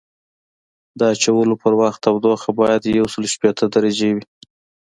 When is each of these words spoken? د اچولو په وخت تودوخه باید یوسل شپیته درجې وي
د 0.99 1.01
اچولو 1.13 1.53
په 1.63 1.67
وخت 1.79 1.99
تودوخه 2.05 2.49
باید 2.59 2.81
یوسل 2.97 3.23
شپیته 3.33 3.65
درجې 3.75 4.09
وي 4.15 4.25